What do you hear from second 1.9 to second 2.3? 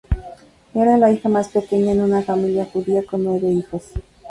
en una